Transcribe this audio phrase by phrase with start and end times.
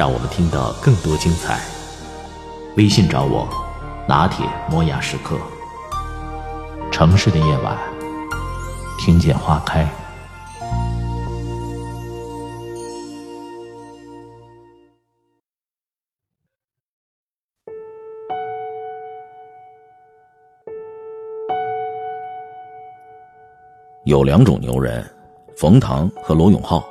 [0.00, 1.60] 让我们听到更多精彩。
[2.78, 3.46] 微信找我，
[4.08, 5.36] 拿铁磨牙时刻。
[6.90, 7.76] 城市的夜晚，
[8.98, 9.86] 听见花开。
[24.06, 25.04] 有两种牛人，
[25.58, 26.88] 冯唐和罗永浩。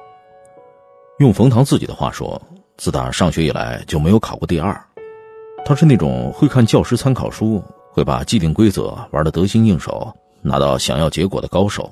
[1.18, 2.40] 用冯唐自己的话说，
[2.80, 4.74] 自打上学以来就没有考过第二。
[5.66, 11.92] 他是那种会看教师参考书，会把既定规则玩得得心应手，拿到想要结果的高手。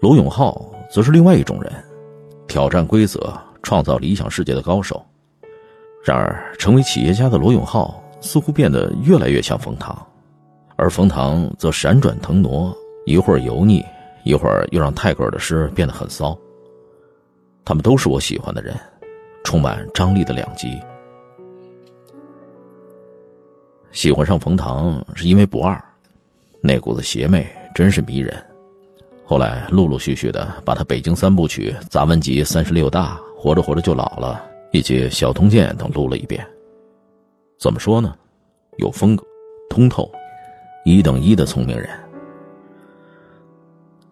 [0.00, 1.72] 罗永浩则是另外一种人，
[2.48, 5.00] 挑战规则、创造理想世界的高手。
[6.02, 9.96] 然而，成为企业家的罗永浩似乎变得越来越像冯唐，
[10.74, 13.84] 而冯唐则闪转腾挪，一会儿油腻，
[14.24, 16.36] 一会儿又让泰戈尔的诗变得很骚。
[17.64, 18.76] 他们都是我喜欢的人，
[19.44, 20.80] 充满张力的两极。
[23.90, 25.82] 喜欢上冯唐是因为不二，
[26.60, 28.34] 那股子邪魅真是迷人。
[29.24, 34.42] 后来陆陆续续的把他《北京三部曲》《杂文集》《三十六大》《活着活着就老了》
[34.76, 36.46] 以及《小通鉴》等录了一遍。
[37.58, 38.14] 怎么说呢？
[38.78, 39.24] 有风格，
[39.68, 40.10] 通透，
[40.84, 41.88] 一等一的聪明人。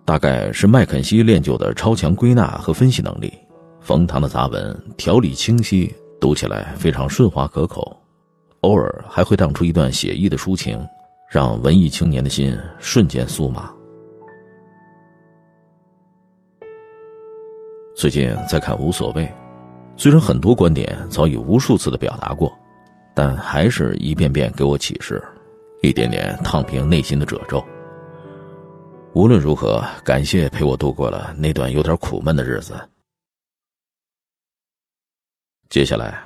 [0.05, 3.33] 大概是麦肯锡练就的超强归纳和分析能力，
[3.81, 7.97] 冯唐的杂文条理清晰，读起来非常顺滑可口，
[8.61, 10.87] 偶尔还会荡出一段写意的抒情，
[11.29, 13.73] 让文艺青年的心瞬间酥麻。
[17.97, 19.25] 最近在看《无所谓》，
[19.97, 22.53] 虽然很多观点早已无数次的表达过，
[23.15, 25.23] 但还是一遍遍给我启示，
[25.83, 27.65] 一点点烫平内心的褶皱。
[29.15, 32.75] 无论如何，感谢陪我度过了那段有点苦闷的日子。
[35.71, 36.21] 接下来，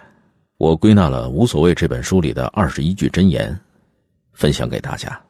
[0.57, 3.55] 我归纳了《无所谓》这本书里的二十一句真言，
[4.33, 5.21] 分享给大家。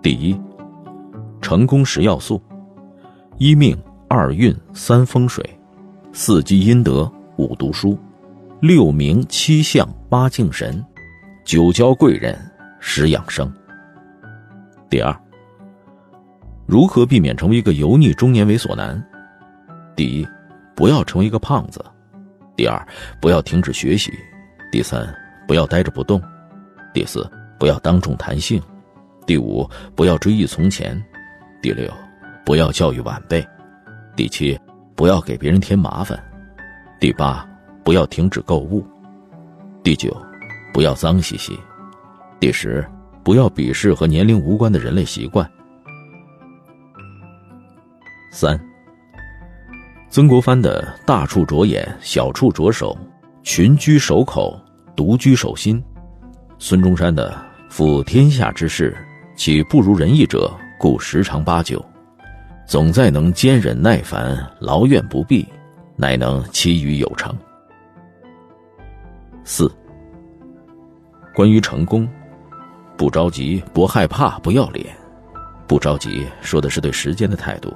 [0.00, 0.40] 第一，
[1.42, 2.40] 成功十要素：
[3.36, 3.76] 一命、
[4.08, 5.44] 二运、三风水、
[6.12, 7.98] 四积阴德、五读书、
[8.60, 10.80] 六名、七相、八敬神。
[11.44, 12.38] 九交贵人，
[12.78, 13.52] 十养生。
[14.88, 15.12] 第二，
[16.66, 19.02] 如何避免成为一个油腻中年猥琐男？
[19.94, 20.26] 第一，
[20.74, 21.80] 不要成为一个胖子；
[22.56, 22.86] 第二，
[23.20, 24.10] 不要停止学习；
[24.70, 25.06] 第三，
[25.46, 26.20] 不要呆着不动；
[26.92, 27.28] 第四，
[27.58, 28.60] 不要当众谈性；
[29.26, 30.96] 第五，不要追忆从前；
[31.62, 31.90] 第六，
[32.44, 33.42] 不要教育晚辈；
[34.16, 34.58] 第七，
[34.94, 36.18] 不要给别人添麻烦；
[37.00, 37.48] 第八，
[37.84, 38.84] 不要停止购物；
[39.82, 40.14] 第九。
[40.72, 41.58] 不要脏兮兮。
[42.38, 42.86] 第十，
[43.24, 45.50] 不要鄙视和年龄无关的人类习惯。
[48.36, 48.60] 三，
[50.10, 52.94] 曾国藩的大处着眼，小处着手，
[53.42, 54.60] 群居守口，
[54.94, 55.82] 独居守心。
[56.58, 57.34] 孙中山的
[57.70, 58.94] 负天下之事，
[59.36, 61.82] 其不如人意者，故十常八九。
[62.66, 65.48] 总在能坚忍耐烦，劳怨不避，
[65.96, 67.34] 乃能其余有成。
[69.44, 69.74] 四。
[71.34, 72.06] 关于成功，
[72.98, 74.94] 不着急，不害怕，不要脸。
[75.66, 77.74] 不着急说的是对时间的态度，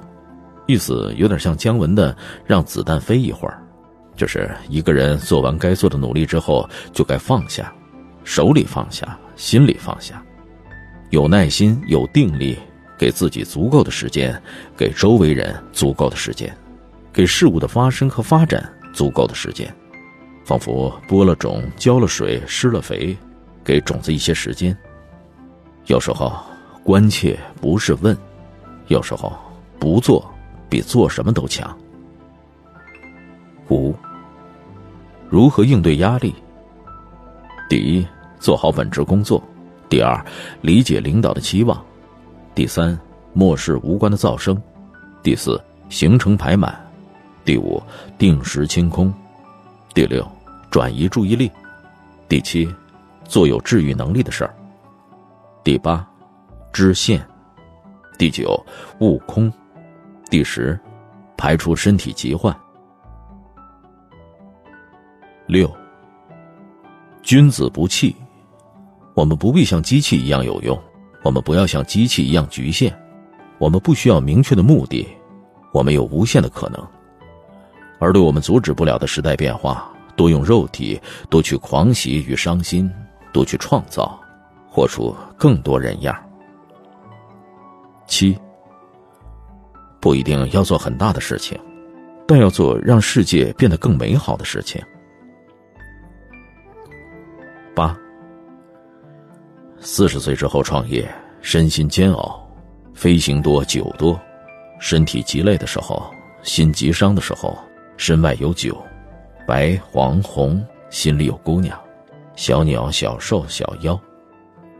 [0.67, 3.61] 意思有点像姜文的“让子弹飞一会儿”，
[4.15, 7.73] 就是一个人做完该做的努力之后，就该放下，
[8.23, 10.23] 手里放下，心里放下，
[11.09, 12.57] 有耐心，有定力，
[12.97, 14.39] 给自己足够的时间，
[14.77, 16.55] 给周围人足够的时间，
[17.11, 19.73] 给事物的发生和发展足够的时间，
[20.45, 23.17] 仿佛播了种，浇了水，施了肥。
[23.63, 24.75] 给种子一些时间。
[25.85, 26.33] 有时候，
[26.83, 28.11] 关切不是问；
[28.87, 29.31] 有时候，
[29.79, 30.30] 不做
[30.71, 31.77] 比做什么都强。
[33.69, 33.93] 五，
[35.29, 36.33] 如何应对压力？
[37.69, 38.07] 第一，
[38.39, 39.37] 做好本职工作；
[39.89, 40.25] 第二，
[40.61, 41.77] 理解领导的期望；
[42.55, 42.97] 第三，
[43.33, 44.55] 漠视无关的噪声；
[45.21, 46.71] 第四，行程排满；
[47.43, 47.83] 第五，
[48.17, 49.11] 定时清空；
[49.93, 50.25] 第六，
[50.69, 51.51] 转移注意力；
[52.29, 52.73] 第七。
[53.23, 54.53] 做有治愈能力的事儿。
[55.63, 56.05] 第八，
[56.73, 57.25] 知限。
[58.17, 58.61] 第九，
[58.99, 59.49] 悟空。
[60.31, 60.79] 第十，
[61.35, 62.57] 排除身体疾患。
[65.45, 65.69] 六，
[67.21, 68.15] 君子不器。
[69.13, 70.81] 我们不必像机器一样有用，
[71.21, 72.97] 我们不要像机器一样局限，
[73.57, 75.05] 我们不需要明确的目的，
[75.73, 76.81] 我们有无限的可能。
[77.99, 80.97] 而对我们阻止不了的时代变化，多用肉体，
[81.29, 82.89] 多去狂喜与伤心，
[83.33, 84.17] 多去创造，
[84.69, 86.15] 活出更多人样。
[88.07, 88.39] 七，
[90.01, 91.57] 不一定要做很大的事情，
[92.27, 94.81] 但要做让世界变得更美好的事情。
[97.75, 97.95] 八，
[99.79, 101.09] 四十岁之后创业，
[101.39, 102.45] 身心煎熬，
[102.93, 104.19] 飞行多酒多，
[104.79, 106.11] 身体极累的时候，
[106.41, 107.57] 心极伤的时候，
[107.95, 108.75] 身外有酒，
[109.47, 111.79] 白黄红，心里有姑娘，
[112.35, 113.97] 小鸟小兽小妖，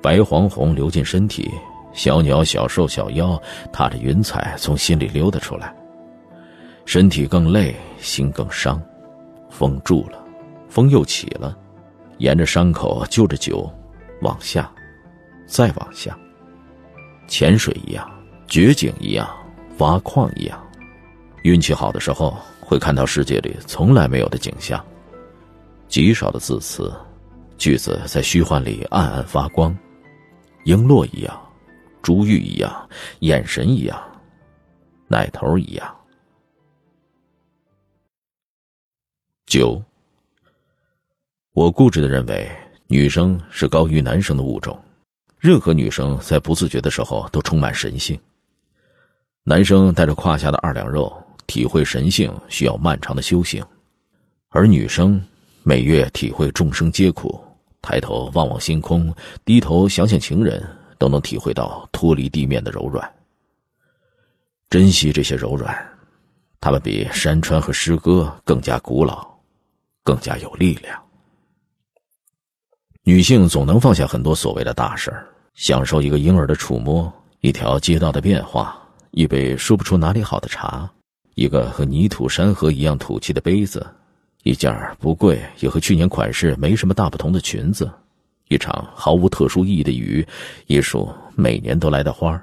[0.02, 1.50] 白黄红流进身体，
[1.94, 3.42] 小鸟小兽小妖
[3.72, 5.76] 踏着云彩从心里溜达出来，
[6.86, 8.82] 身体更累，心更伤，
[9.50, 10.24] 风住了，
[10.70, 11.58] 风又起了。
[12.18, 13.68] 沿着伤口就着酒，
[14.22, 14.72] 往下，
[15.48, 16.18] 再往下。
[17.28, 18.10] 潜水一样，
[18.48, 19.28] 掘井一样，
[19.80, 20.64] 挖矿一样。
[21.44, 24.80] 运气好的时候，会看到世界里从来没有的景象。
[25.88, 26.94] 极少的字词，
[27.58, 29.76] 句子在虚幻里暗暗发光。
[30.66, 31.42] 璎珞一样，
[32.02, 32.90] 珠玉一样，
[33.20, 34.02] 眼神一样，
[35.08, 35.96] 奶头一样。
[39.46, 39.82] 九。
[41.54, 42.50] 我固执的认为，
[42.88, 44.80] 女生是高于男生的物种。
[45.38, 48.18] 任何女生在不自觉的时候都充满神性。
[49.44, 51.12] 男生带着胯下的二两肉，
[51.48, 53.62] 体会神性需要漫长的修行；
[54.50, 55.22] 而女生
[55.64, 57.44] 每月体会众生皆苦，
[57.82, 59.14] 抬头望望星空，
[59.44, 60.64] 低头想想情人，
[61.02, 63.12] 都能体会到脱离地面的柔软。
[64.70, 65.76] 珍惜这些柔软，
[66.60, 69.28] 它们比山川和诗歌更加古老，
[70.04, 71.02] 更加有力量。
[73.02, 80.88] 女性总能放下很多所谓的大事儿，享受一个婴儿的触摸，一条街道的变化，一杯说不出哪里好的茶，
[81.34, 83.84] 一个和泥土山河一样土气的杯子，
[84.44, 87.92] 一件不贵也和去年款式没什么大不同的裙子，
[88.52, 90.28] 一场毫无特殊意义的雨，
[90.68, 92.38] 一束每年都来的花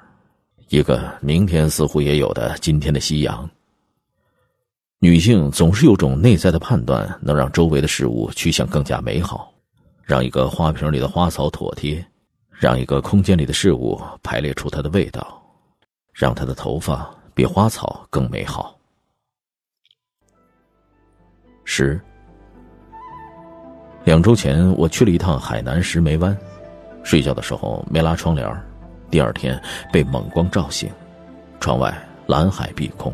[0.71, 3.49] 一个明天似乎也有的今天的夕阳。
[5.01, 9.53] 女性总是有种内在的判断，能让周围的事物趋向更加美好。
[10.03, 12.03] 让一个花瓶里的花草妥帖，
[12.49, 15.43] 让一个空间里的事物排列出它的味道，
[16.15, 18.75] 让她的头发比花草更美好。
[21.65, 22.01] 十，
[24.09, 26.35] 两周前我去了一趟海南石梅湾，
[27.03, 28.51] 睡觉的时候没拉窗帘，
[29.11, 29.61] 第二天
[29.93, 30.89] 被猛光照醒，
[31.61, 31.95] 窗外
[32.27, 33.13] 蓝海碧空。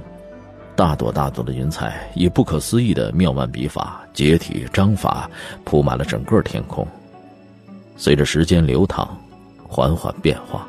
[0.76, 5.28] 大朵大朵的云彩以不可思议的妙曼笔法结体章法
[5.64, 6.86] 铺满了整个天空，
[7.96, 9.18] 随着时间流淌，
[9.66, 10.64] 缓缓变化。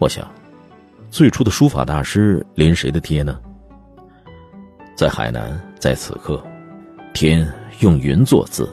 [0.00, 0.28] 我想，
[1.12, 3.38] 最初的书法大师临谁的帖呢？
[4.96, 6.44] 在海南，在此刻，
[7.14, 7.48] 天
[7.78, 8.64] 用云作字；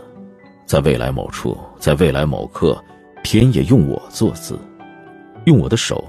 [0.66, 2.82] 在未来某处，在未来某刻，
[3.24, 4.58] 天也用我作字，
[5.46, 6.04] 用我的手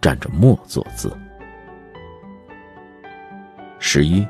[0.00, 1.10] 蘸着墨作字。
[3.78, 4.26] 十一，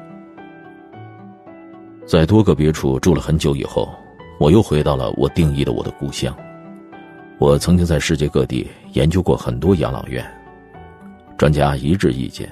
[2.06, 3.88] 在多个别处住了很久以后，
[4.38, 6.34] 我又回到了我定义的我的故乡。
[7.38, 10.24] 我曾经在世界各地研究过很多养老院，
[11.36, 12.50] 专家一致意见：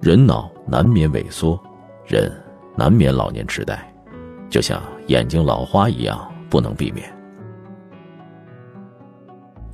[0.00, 1.60] 人脑难免萎缩，
[2.06, 2.32] 人
[2.74, 3.78] 难免老年痴呆，
[4.50, 7.12] 就像眼睛老花一样，不能避免。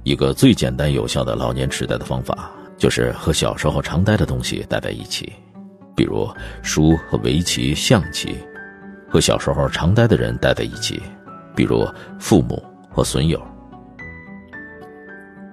[0.03, 5.33] 一个最简单有效的老年痴呆的方法，就是和小时候常呆的东西待在一起。
[5.97, 6.29] 比如
[6.63, 8.37] 书和围棋、象棋，
[9.09, 11.01] 和小时候常呆的人待在一起；
[11.55, 11.89] 比如
[12.19, 13.41] 父母和损友。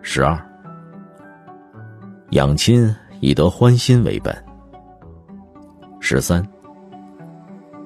[0.02, 0.38] 十二，
[2.32, 4.36] 养亲以得欢心为本。
[6.00, 6.44] 十三，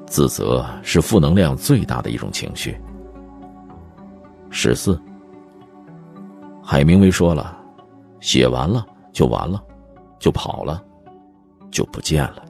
[0.08, 2.75] 自责是负能量最大的一种情绪。
[4.57, 4.97] 十四，
[6.63, 7.62] 海明威说了
[8.21, 9.62] ：“写完了就完了，
[10.17, 10.81] 就跑了，
[11.69, 12.45] 就不见了。”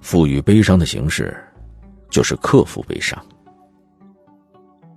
[0.00, 1.36] 赋予悲伤的形式，
[2.08, 3.22] 就是克服悲伤。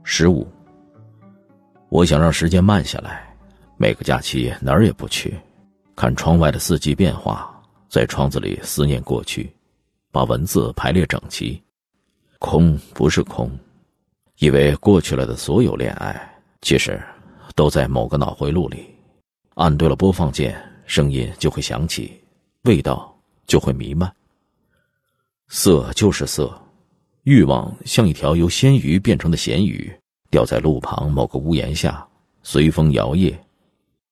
[0.01, 0.47] 十五，
[1.89, 3.35] 我想让时间慢下来，
[3.75, 5.37] 每个假期哪儿也不去，
[5.93, 7.53] 看窗外的四季变化，
[7.89, 9.53] 在窗子里思念过去，
[10.09, 11.61] 把文字排列整齐。
[12.39, 13.51] 空不是空，
[14.43, 17.01] 以为过去了的所有恋爱，其实
[17.55, 18.93] 都在某个脑回路里。
[19.53, 22.21] 按对了播放键，声音就会响起，
[22.63, 24.13] 味道就会弥漫。
[25.47, 26.61] 色就是色，
[27.21, 29.89] 欲望像一条由鲜鱼变成的咸鱼，
[30.29, 32.05] 掉在路旁某个屋檐下，
[32.41, 33.33] 随风摇曳，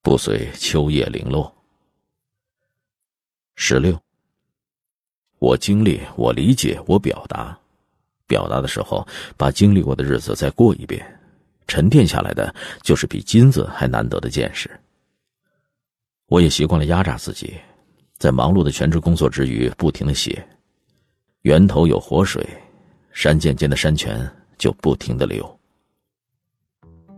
[0.01, 1.53] 不随秋叶零落。
[3.57, 3.99] 十六，
[5.39, 7.59] 我经历，我理解，我表达，
[8.31, 11.05] 表达的时候，把经历过的日子再过一遍，
[11.67, 14.71] 沉淀下来的就是比金子还难得的见识。
[16.27, 17.55] 我也习惯了压榨自己，
[18.17, 20.41] 在忙碌的全职工作之余，不停的写。
[21.41, 22.47] 源头有活水，
[23.11, 24.25] 山涧间的山泉
[24.57, 25.59] 就不停的流。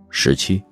[0.10, 0.63] 十七，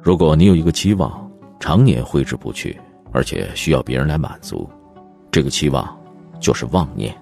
[0.00, 2.78] 如果你有一个期望，常年挥之不去，
[3.12, 4.70] 而且需要别人来满足，
[5.32, 5.84] 这个期望
[6.40, 7.12] 就是妄念。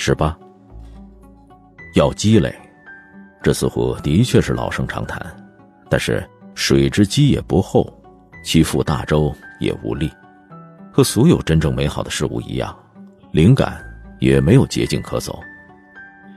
[0.00, 0.34] 十八，
[1.96, 2.54] 要积累，
[3.42, 5.20] 这似乎的确是老生常谈，
[5.90, 6.24] 但是
[6.54, 7.92] 水之积也不厚。
[8.44, 10.08] 其覆大舟也无力，
[10.92, 12.74] 和所有真正美好的事物一样，
[13.32, 13.84] 灵感
[14.20, 15.40] 也没有捷径可走。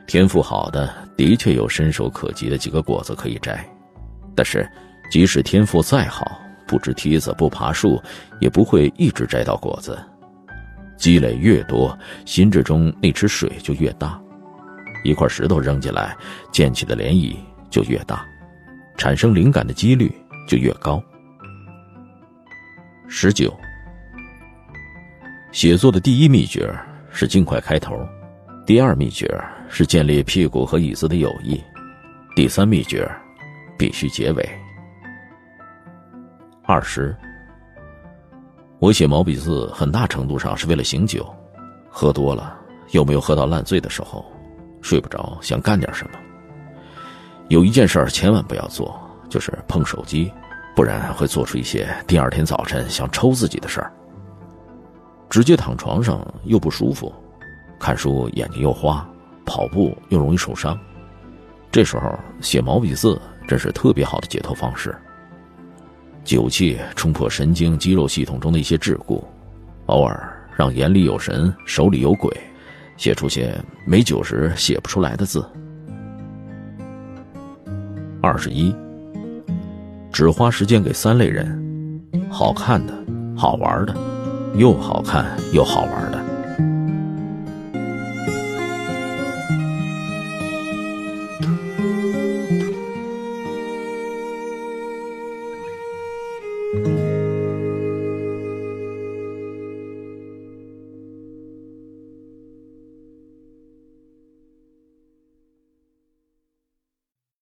[0.08, 3.64] 天赋好的的确有伸手可及的几个果子可以摘，
[4.36, 4.68] 但是
[5.12, 8.02] 即使天赋再好，不知梯子不爬树，
[8.40, 9.96] 也不会一直摘到果子。
[11.02, 14.22] 积累越多，心智中那池水就越大，
[15.04, 16.16] 一块石头扔进来，
[16.52, 17.36] 溅起的涟漪
[17.72, 18.24] 就越大，
[18.98, 20.14] 产生灵感的几率
[20.48, 21.04] 就越高。
[23.08, 23.52] 十九，
[25.52, 26.72] 写作的第一秘诀
[27.12, 28.08] 是尽快开头，
[28.64, 29.28] 第二秘诀
[29.68, 31.60] 是建立屁股和椅子的友谊，
[32.36, 33.10] 第三秘诀
[33.76, 34.50] 必须结尾。
[36.64, 37.18] 二十，
[38.82, 41.24] 我写毛笔字很大程度上是为了醒酒，
[41.88, 42.58] 喝多了
[42.90, 44.26] 又没有喝到烂醉的时候，
[44.82, 46.18] 睡不着想干点什么。
[47.48, 50.34] 有一件事千万不要做，就是碰手机。
[50.74, 53.94] 不然会做出一些第二天早晨想抽自己的事儿。
[55.30, 57.14] 直接躺床上又不舒服，
[57.78, 59.08] 看书眼睛又花，
[59.46, 60.76] 跑步又容易受伤。
[61.70, 64.98] 这时候写毛笔字真是特别好的解脱方式。
[66.24, 69.22] 酒气冲破神经肌肉系统中的一些桎梏，
[69.88, 72.32] 偶尔让眼里有神，手里有鬼，
[72.98, 73.54] 写出些
[73.86, 75.44] 没酒时写不出来的字。
[78.22, 78.74] 二十一。
[80.14, 81.58] 只花时间给三类人：
[82.30, 82.94] 好看的、
[83.36, 83.96] 好玩的、
[84.56, 86.21] 又好看又好玩的。